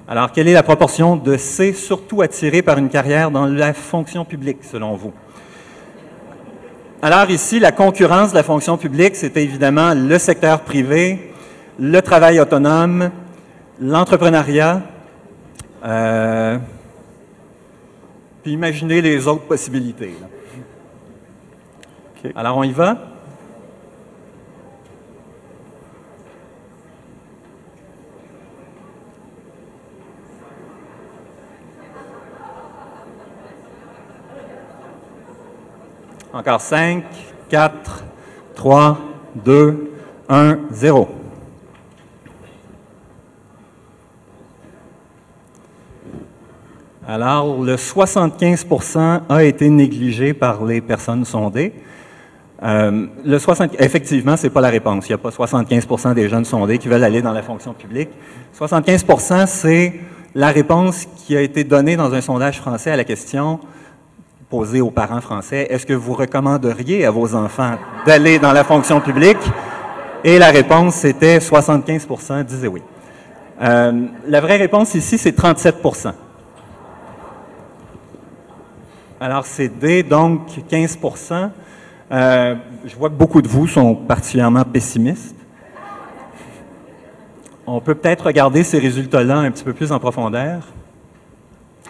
[0.06, 4.24] Alors, quelle est la proportion de C surtout attirés par une carrière dans la fonction
[4.24, 5.12] publique, selon vous?
[7.00, 11.32] Alors ici, la concurrence de la fonction publique, c'était évidemment le secteur privé,
[11.78, 13.10] le travail autonome,
[13.80, 14.82] l'entrepreneuriat,
[15.84, 16.58] euh,
[18.42, 20.14] puis imaginez les autres possibilités.
[22.34, 22.96] Alors on y va?
[36.32, 37.04] Encore 5,
[37.50, 38.04] 4,
[38.54, 38.98] 3,
[39.44, 39.92] 2,
[40.28, 41.21] 1, 0.
[47.14, 51.74] Alors, le 75% a été négligé par les personnes sondées.
[52.62, 55.06] Euh, le 60, effectivement, ce n'est pas la réponse.
[55.06, 58.08] Il n'y a pas 75 des jeunes sondés qui veulent aller dans la fonction publique.
[58.54, 59.04] 75
[59.46, 59.92] c'est
[60.34, 63.60] la réponse qui a été donnée dans un sondage français à la question
[64.48, 69.02] posé aux parents français, est-ce que vous recommanderiez à vos enfants d'aller dans la fonction
[69.02, 69.36] publique?
[70.24, 72.80] Et la réponse, c'était 75% disaient oui.
[73.60, 75.82] Euh, la vraie réponse ici, c'est 37
[79.20, 81.50] Alors, c'est D, donc 15%
[82.10, 85.36] euh, Je vois que beaucoup de vous sont particulièrement pessimistes.
[87.66, 90.62] On peut peut-être regarder ces résultats-là un petit peu plus en profondeur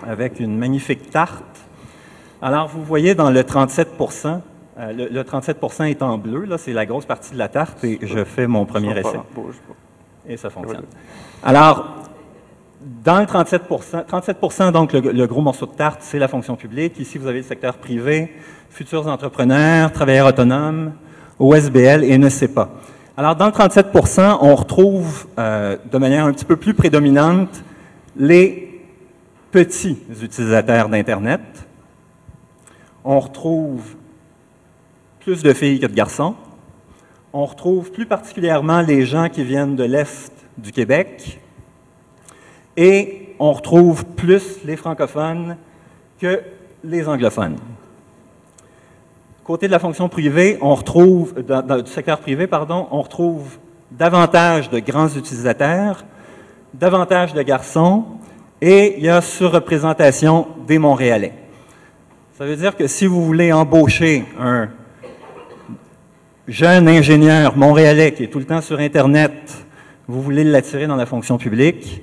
[0.06, 1.44] avec une magnifique tarte
[2.42, 4.40] alors, vous voyez dans le 37%
[4.78, 8.00] euh, le, 37% est en bleu, là, c'est la grosse partie de la tarte, et
[8.02, 9.20] je fais mon premier essai.
[10.26, 10.85] Et ça fonctionne.
[11.44, 11.94] Alors,
[13.05, 16.99] dans le 37 37% donc le, gros morceau de tarte, c'est la fonction publique.
[16.99, 18.33] Ici, vous avez le secteur privé,
[18.71, 20.92] futurs entrepreneurs, travailleurs autonomes,
[21.38, 22.71] OSBL et ne sait pas.
[23.16, 27.62] Alors, dans le 37% on retrouve euh, de manière un petit peu plus prédominante
[28.16, 28.81] les
[29.51, 31.40] petits utilisateurs d'Internet,
[33.05, 33.97] on retrouve
[35.21, 36.35] plus de filles que de garçons.
[37.33, 41.40] On retrouve plus particulièrement les gens qui viennent de l'Est du Québec.
[42.76, 45.56] Et on retrouve plus les francophones
[46.20, 46.42] que
[46.85, 47.56] les anglophones.
[49.44, 53.58] Côté de la fonction privée, on retrouve, du secteur privé, pardon, on retrouve
[53.90, 56.04] davantage de grands utilisateurs,
[56.72, 58.04] davantage de garçons,
[58.61, 61.35] et il y a surreprésentation des Montréalais.
[62.38, 64.68] Ça veut dire que si vous voulez embaucher un
[66.46, 69.32] jeune ingénieur montréalais qui est tout le temps sur Internet,
[70.06, 72.02] vous voulez l'attirer dans la fonction publique,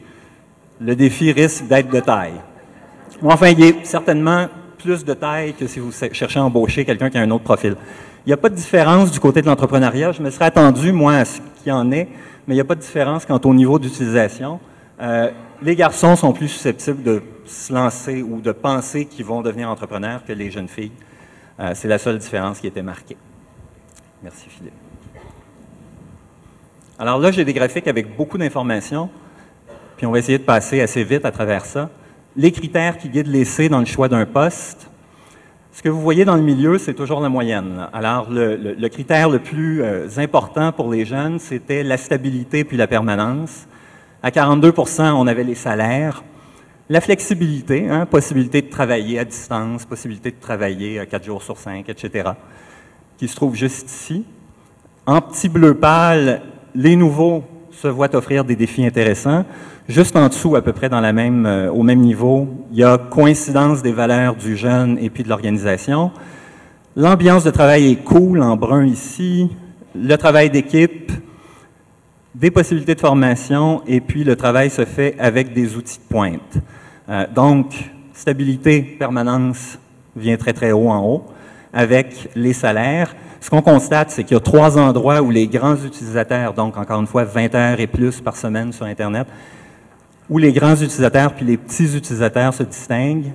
[0.80, 2.40] le défi risque d'être de taille.
[3.24, 7.18] enfin, il est certainement plus de taille que si vous cherchez à embaucher quelqu'un qui
[7.18, 7.76] a un autre profil.
[8.26, 10.12] Il n'y a pas de différence du côté de l'entrepreneuriat.
[10.12, 12.08] Je me serais attendu, moi, à ce qu'il y en ait,
[12.48, 14.60] mais il n'y a pas de différence quant au niveau d'utilisation.
[15.02, 19.70] Euh, les garçons sont plus susceptibles de se lancer ou de penser qu'ils vont devenir
[19.70, 20.92] entrepreneurs que les jeunes filles.
[21.60, 23.18] Euh, c'est la seule différence qui était marquée.
[24.24, 24.74] Merci Philippe.
[26.98, 29.10] Alors là, j'ai des graphiques avec beaucoup d'informations,
[30.00, 31.90] puis on va essayer de passer assez vite à travers ça.
[32.38, 34.90] Les critères qui guident l'essai dans le choix d'un poste.
[35.74, 37.86] Ce que vous voyez dans le milieu, c'est toujours la moyenne.
[37.92, 42.88] Alors, le, critère le plus euh, important pour les jeunes, c'était la stabilité puis la
[42.88, 43.68] permanence.
[44.24, 46.24] À 42% on avait les salaires.
[46.88, 51.90] La flexibilité, hein, possibilité de travailler à distance, possibilité de travailler 4 jours sur 5,
[51.90, 52.30] etc.,
[53.18, 54.26] qui se trouve juste ici.
[55.06, 56.42] En petit bleu pâle,
[56.74, 59.46] les nouveaux se voient offrir des défis intéressants.
[59.88, 62.84] Juste en dessous, à peu près dans la même, euh, au même niveau, il y
[62.84, 66.12] a coïncidence des valeurs du jeune et puis de l'organisation.
[66.96, 69.50] L'ambiance de travail est cool, en brun ici.
[69.96, 71.12] Le travail d'équipe,
[72.36, 76.58] des possibilités de formation et puis le travail se fait avec des outils de pointe.
[77.10, 77.74] Euh, donc,
[78.14, 79.80] stabilité, permanence
[80.16, 81.26] vient très très haut en haut
[81.74, 83.16] avec les salaires.
[83.42, 87.00] Ce qu'on constate, c'est qu'il y a trois endroits où les grands utilisateurs, donc encore
[87.00, 89.28] une fois 20 heures et plus par semaine sur Internet,
[90.30, 93.34] où les grands utilisateurs puis les petits utilisateurs se distinguent.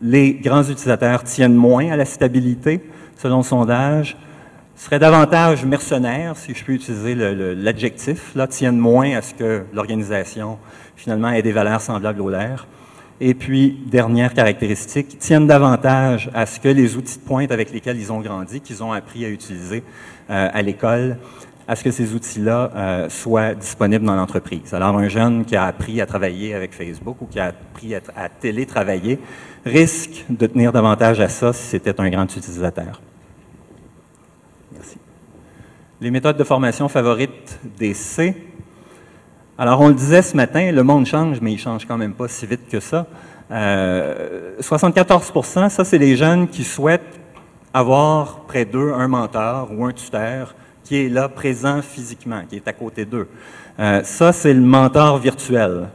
[0.00, 2.80] Les grands utilisateurs tiennent moins à la stabilité,
[3.16, 4.16] selon le sondage,
[4.76, 10.58] seraient davantage mercenaires, si je peux utiliser l'adjectif, tiennent moins à ce que l'organisation,
[10.96, 12.66] finalement, ait des valeurs semblables aux leurs.
[13.20, 17.98] Et puis, dernière caractéristique, tiennent davantage à ce que les outils de pointe avec lesquels
[17.98, 19.84] ils ont grandi, qu'ils ont appris à utiliser
[20.30, 21.18] euh, à l'école,
[21.68, 24.74] à ce que ces outils-là euh, soient disponibles dans l'entreprise.
[24.74, 28.00] Alors, un jeune qui a appris à travailler avec Facebook ou qui a appris à,
[28.16, 29.20] à télétravailler
[29.64, 33.00] risque de tenir davantage à ça si c'était un grand utilisateur.
[34.72, 34.96] Merci.
[36.00, 38.34] Les méthodes de formation favorites des C.
[39.58, 42.28] Alors, on le disait ce matin, le monde change, mais il change quand même pas
[42.28, 43.06] si vite que ça.
[43.50, 47.20] Euh, 74% ça, c'est les jeunes qui souhaitent
[47.74, 52.66] avoir près d'eux un mentor ou un tuteur qui est là, présent physiquement, qui est
[52.66, 53.28] à côté d'eux.
[53.78, 55.88] Euh, ça, c'est le mentor virtuel.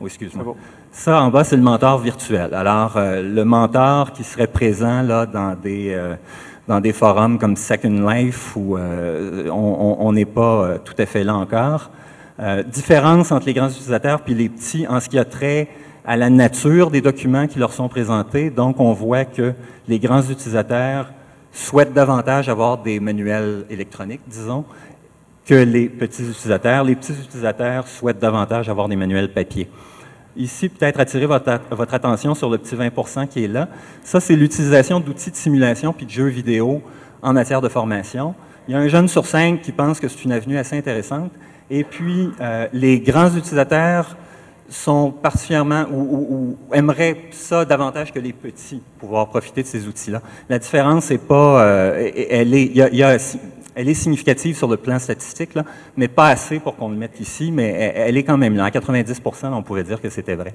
[0.00, 0.54] Excuse-moi.
[0.92, 2.54] Ça, en bas, c'est le mentor virtuel.
[2.54, 6.14] Alors, euh, le mentor qui serait présent là dans des euh,
[6.68, 11.24] dans des forums comme Second Life où euh, on n'est pas euh, tout à fait
[11.24, 11.90] là encore.
[12.42, 15.68] Euh, différence entre les grands utilisateurs puis les petits en ce qui a trait
[16.04, 18.50] à la nature des documents qui leur sont présentés.
[18.50, 19.54] Donc, on voit que
[19.86, 21.12] les grands utilisateurs
[21.52, 24.64] souhaitent davantage avoir des manuels électroniques, disons,
[25.46, 26.82] que les petits utilisateurs.
[26.82, 29.70] Les petits utilisateurs souhaitent davantage avoir des manuels papier.
[30.36, 33.68] Ici, peut-être attirer votre, votre, attention sur le petit 20% qui est là.
[34.02, 36.82] Ça, c'est l'utilisation d'outils de simulation puis de jeux vidéo
[37.20, 38.34] en matière de formation.
[38.66, 41.30] Il y a un jeune sur cinq qui pense que c'est une avenue assez intéressante.
[41.70, 44.16] Et puis, euh, les grands utilisateurs
[44.68, 50.22] sont particulièrement ou, aimeraient ça davantage que les petits, pouvoir profiter de ces outils-là.
[50.48, 55.50] La différence n'est pas, euh, elle est, significative sur le plan statistique,
[55.96, 58.64] mais pas assez pour qu'on le mette ici, mais elle, elle est quand même là.
[58.64, 60.54] À 90% on pourrait dire que c'était vrai.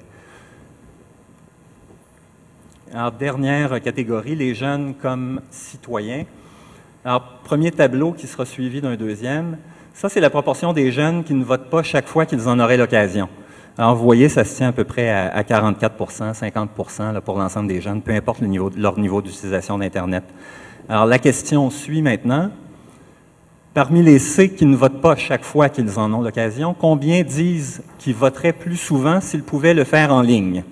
[2.94, 6.24] Alors, dernière catégorie, les jeunes comme citoyens.
[7.04, 9.58] Alors, premier tableau qui sera suivi d'un deuxième.
[9.98, 12.76] Ça, c'est la proportion des jeunes qui ne votent pas chaque fois qu'ils en auraient
[12.76, 13.28] l'occasion.
[13.76, 16.70] Alors, vous voyez, ça se tient à peu près à, à 44% 50
[17.12, 20.22] là, pour l'ensemble des jeunes, peu importe niveau, leur niveau d'utilisation d'Internet.
[20.88, 22.52] Alors, la question suit maintenant.
[23.74, 27.82] Parmi les C qui ne votent pas chaque fois qu'ils en ont l'occasion, combien disent
[27.98, 30.62] qu'ils voteraient plus souvent s'ils pouvaient le faire en ligne?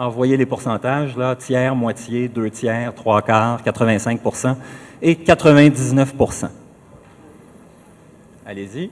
[0.00, 4.56] Alors, vous voyez les pourcentages, là, tiers, moitié, deux tiers, trois quarts, 85%
[5.00, 6.12] et 99
[8.50, 8.90] Allez-y.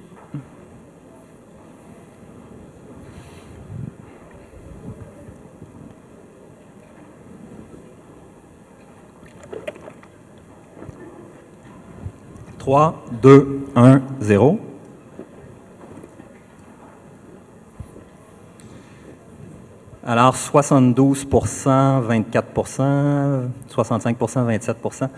[12.58, 14.60] Trois, deux, un, zéro.
[20.04, 25.08] Alors, 72% 24% 65% 27%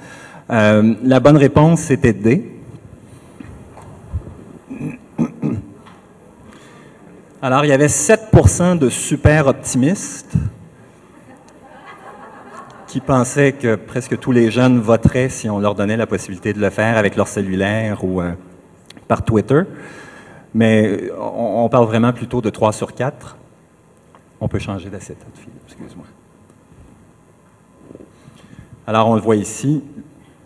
[0.48, 2.59] euh, La bonne réponse, c'était D.
[7.42, 10.34] Alors, il y avait 7% de super optimistes
[12.86, 16.60] qui pensaient que presque tous les jeunes voteraient si on leur donnait la possibilité de
[16.60, 18.32] le faire avec leur cellulaire ou euh,
[19.08, 19.62] par Twitter.
[20.52, 23.38] Mais on, parle vraiment plutôt de 3 sur 4.
[24.38, 25.26] On peut changer d'acétate,
[25.66, 26.04] excuse-moi.
[28.86, 29.82] Alors, on le voit ici.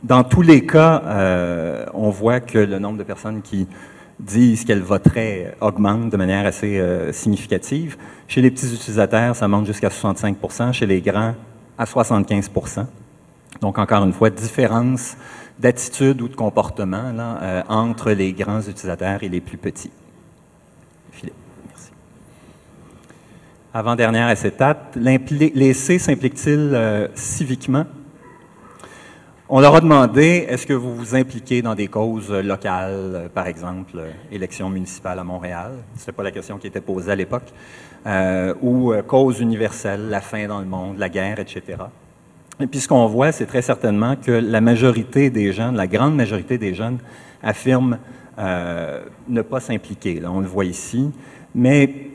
[0.05, 3.67] Dans tous les cas, euh, on voit que le nombre de personnes qui
[4.18, 7.96] disent qu'elles voteraient augmente de manière assez euh, significative.
[8.29, 10.37] Chez les petits utilisateurs, ça monte jusqu'à 65
[10.72, 11.35] Chez les grands,
[11.77, 12.50] à 75
[13.61, 15.16] Donc, encore une fois, différence
[15.59, 19.90] d'attitude ou de comportement là, euh, entre les grands utilisateurs et les plus petits.
[23.74, 27.85] avant-dernière acétate, les C s'impliquent-ils euh, civiquement?
[29.51, 33.93] On leur a demandé, est-ce que vous vous impliquez dans des causes locales, par exemple,
[33.97, 35.73] euh, élection municipale à Montréal?
[35.99, 37.53] Ce pas la question qui était posée à l'époque.
[38.07, 41.63] Euh, ou euh, cause universelle, la faim dans le monde, la guerre, etc.
[42.59, 46.17] Et puis ce qu'on voit, c'est très certainement que la majorité des jeunes, la grande
[46.17, 46.97] majorité des jeunes,
[47.43, 47.99] affirment
[48.39, 50.23] euh, ne pas s'impliquer.
[50.27, 51.11] On le voit ici.
[51.55, 52.13] Mais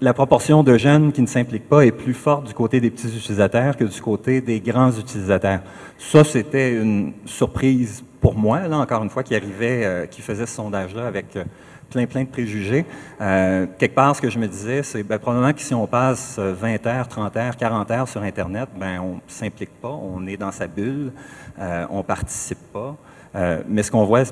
[0.00, 3.08] la proportion de jeunes qui ne s'impliquent pas est plus forte du côté des petits
[3.08, 5.60] utilisateurs que du côté des grands utilisateurs.
[5.98, 10.46] Ça, c'était une surprise pour moi, là, encore une fois, qui arrivait, euh, qui faisait
[10.46, 11.44] ce sondage-là avec euh,
[11.90, 12.86] plein, plein de préjugés.
[13.20, 16.38] Euh, quelque part, ce que je me disais, c'est ben, probablement que si on passe
[16.38, 20.36] 20 heures, 30 heures, 40 heures sur Internet, ben, on ne s'implique pas, on est
[20.36, 21.12] dans sa bulle,
[21.58, 22.96] euh, on ne participe pas.
[23.34, 24.22] Euh, mais ce qu'on voit,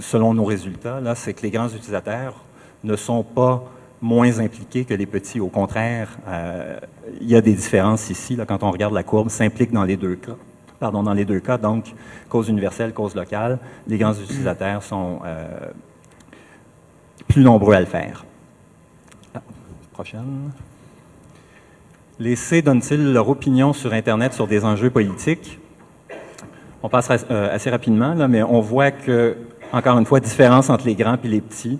[0.00, 2.34] selon nos résultats, là, c'est que les grands utilisateurs
[2.82, 3.64] ne sont pas
[4.02, 5.40] moins impliqués que les petits.
[5.40, 6.78] Au contraire, euh,
[7.20, 10.16] il y a des différences ici, quand on regarde la courbe, s'impliquent dans les deux
[10.16, 10.36] cas.
[10.80, 11.94] Pardon, dans les deux cas, donc
[12.28, 15.70] cause universelle, cause locale, les grands utilisateurs sont euh,
[17.28, 18.24] plus nombreux à le faire.
[19.32, 19.42] Ah,
[19.92, 20.50] prochaine.
[22.18, 25.60] Les C donnent-ils leur opinion sur Internet sur des enjeux politiques?
[26.82, 29.36] On passe euh, assez rapidement, mais on voit que,
[29.72, 31.78] encore une fois, différence entre les grands et les petits.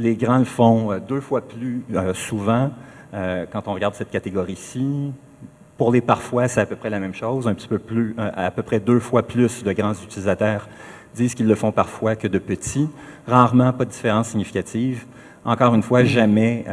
[0.00, 2.70] Les grands le font euh, deux fois plus euh, souvent
[3.12, 5.12] quand on regarde cette catégorie-ci.
[5.76, 8.52] Pour les parfois, c'est à peu près la même chose, un petit peu plus, à
[8.52, 10.68] peu près deux fois plus de grands utilisateurs
[11.12, 12.88] disent qu'ils le font parfois que de petits.
[13.26, 15.06] Rarement, pas de différence significative.
[15.44, 16.64] Encore une fois, jamais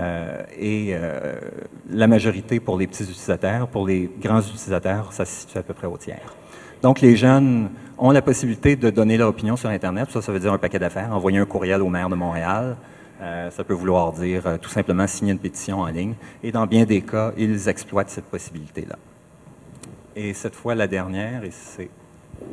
[0.59, 0.93] et
[1.89, 3.67] la majorité pour les petits utilisateurs.
[3.67, 6.35] Pour les grands utilisateurs, ça se situe à peu près au tiers.
[6.83, 10.11] Donc, les jeunes ont la possibilité de donner leur opinion sur Internet.
[10.11, 12.77] Ça, ça veut dire un paquet d'affaires, envoyer un courriel au maire de Montréal.
[13.21, 16.13] Euh, ça peut vouloir dire euh, tout simplement signer une pétition en ligne.
[16.43, 18.97] Et dans bien des cas, ils exploitent cette possibilité-là.
[20.15, 21.89] Et cette fois, la dernière, et c'est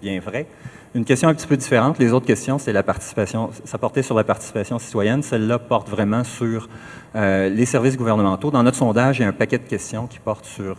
[0.01, 0.47] bien vrai,
[0.95, 1.99] une question un petit peu différente.
[1.99, 3.51] Les autres questions, c'est la participation.
[3.65, 5.23] Ça portait sur la participation citoyenne.
[5.23, 6.69] Celle-là porte vraiment sur
[7.15, 8.51] euh, les services gouvernementaux.
[8.51, 10.79] Dans notre sondage, il y a un paquet de questions qui portent sur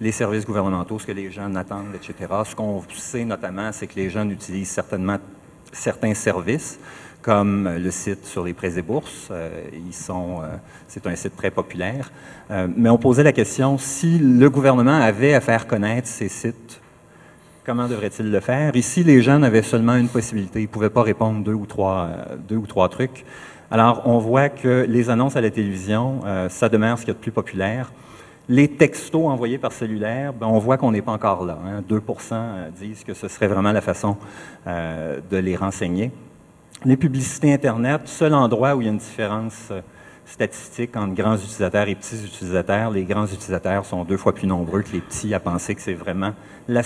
[0.00, 2.14] les services gouvernementaux, ce que les jeunes attendent, etc.
[2.44, 5.18] Ce qu'on sait notamment, c'est que les jeunes utilisent certainement
[5.72, 6.78] certains services,
[7.22, 9.28] comme le site sur les prêts et bourses.
[9.30, 10.46] Euh, ils sont, euh,
[10.88, 12.10] c'est un site très populaire.
[12.50, 16.80] Euh, mais on posait la question si le gouvernement avait à faire connaître ces sites,
[17.64, 18.74] comment devrait-il le faire?
[18.74, 20.60] Ici, les jeunes avaient seulement une possibilité.
[20.60, 22.08] Ils ne pouvaient pas répondre deux ou trois,
[22.48, 23.24] deux ou trois trucs.
[23.70, 27.14] Alors, on voit que les annonces à la télévision, ça demeure ce qu'il y a
[27.14, 27.92] de plus populaire.
[28.48, 31.56] Les textos envoyés par cellulaire, ben, on voit qu'on n'est pas encore là.
[31.88, 32.34] 2% hein.
[32.34, 34.16] euh, disent que ce serait vraiment la façon
[34.66, 36.10] de les renseigner.
[36.86, 39.82] Les publicités Internet, seul endroit où il y a une différence euh,
[40.24, 42.90] statistique entre grands utilisateurs et petits utilisateurs.
[42.90, 45.92] Les grands utilisateurs sont deux fois plus nombreux que les petits à penser que c'est
[45.92, 46.32] vraiment
[46.68, 46.82] la,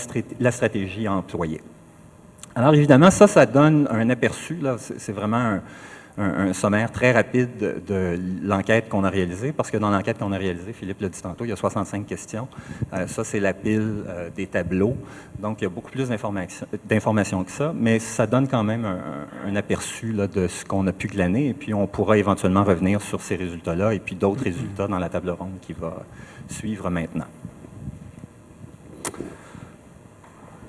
[0.50, 1.60] stratégie à employer.
[2.56, 5.62] Alors évidemment, ça, ça donne un aperçu, c'est vraiment un,
[6.16, 10.38] un, sommaire très rapide de, l'enquête qu'on a réalisée, parce que dans l'enquête qu'on a
[10.38, 12.48] réalisée, Philippe l'a dit tantôt, il y a 65 questions.
[12.92, 14.96] Euh, ça, c'est la pile euh, des tableaux.
[15.38, 19.56] Donc, il y a beaucoup plus d'informations que ça, mais ça donne quand même un,
[19.56, 23.36] aperçu de ce qu'on a pu glaner, et puis on pourra éventuellement revenir sur ces
[23.36, 26.04] résultats-là et puis d'autres résultats dans la table ronde qui va
[26.48, 27.26] suivre maintenant.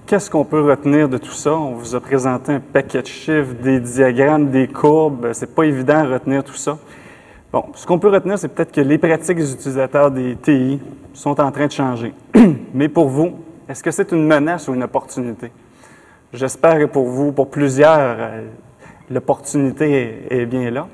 [0.07, 1.55] Qu'est-ce qu'on peut retenir de tout ça?
[1.55, 5.31] On vous a présenté un paquet de chiffres, des diagrammes, des courbes.
[5.33, 6.77] C'est pas évident de retenir tout ça.
[7.51, 10.79] Bon, ce qu'on peut retenir, c'est peut-être que les pratiques des utilisateurs des TI
[11.11, 12.13] sont en train de changer.
[12.75, 13.31] Mais pour vous,
[13.67, 15.51] est-ce que c'est une menace ou une opportunité?
[16.31, 18.41] J'espère que pour vous, pour plusieurs, euh,
[19.09, 20.87] l'opportunité est bien là.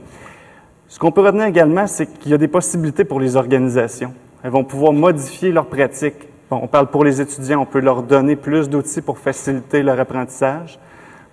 [0.88, 4.14] Ce qu'on peut retenir également, c'est qu'il y a des possibilités pour les organisations.
[4.42, 8.36] Elles vont pouvoir modifier leurs pratiques on parle pour les étudiants, on peut leur donner
[8.36, 10.80] plus d'outils pour faciliter leur apprentissage.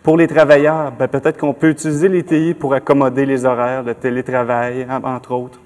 [0.02, 3.92] Pour les travailleurs, ben, peut-être qu'on peut utiliser les TI pour accommoder les horaires, de
[3.92, 5.60] télétravail, entre autres.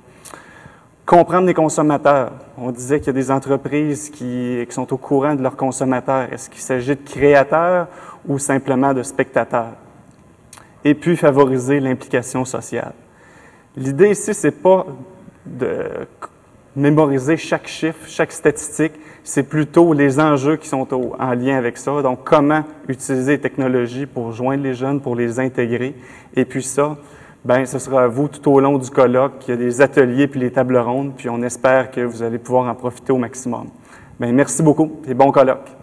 [1.04, 2.32] Comprendre les consommateurs.
[2.56, 6.32] On disait qu'il y a des entreprises qui, qui sont au courant de leurs consommateurs.
[6.32, 7.88] Est-ce qu'il s'agit de créateurs
[8.26, 9.74] ou simplement de spectateurs?
[10.84, 12.94] Et puis favoriser l'implication sociale.
[13.76, 14.86] L'idée ici, c'est pas
[15.44, 16.06] de
[16.74, 18.92] mémoriser chaque chiffre, chaque statistique,
[19.24, 22.02] c'est plutôt les enjeux qui sont en lien avec ça.
[22.02, 25.94] Donc, comment utiliser les technologies pour joindre les jeunes, pour les intégrer.
[26.34, 26.96] Et puis ça,
[27.44, 29.46] ben, ce sera à vous tout au long du colloque.
[29.46, 32.38] Il y a des ateliers puis les tables rondes, puis on espère que vous allez
[32.38, 33.66] pouvoir en profiter au maximum.
[34.18, 35.81] Bien, merci beaucoup et bon colloque.